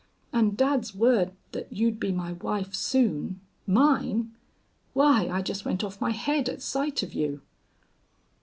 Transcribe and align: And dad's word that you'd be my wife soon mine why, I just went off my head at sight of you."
And 0.33 0.57
dad's 0.57 0.95
word 0.95 1.31
that 1.51 1.71
you'd 1.71 1.99
be 1.99 2.11
my 2.11 2.31
wife 2.33 2.73
soon 2.73 3.39
mine 3.67 4.33
why, 4.93 5.27
I 5.29 5.43
just 5.43 5.63
went 5.63 5.83
off 5.83 6.01
my 6.01 6.09
head 6.09 6.49
at 6.49 6.63
sight 6.63 7.03
of 7.03 7.13
you." 7.13 7.43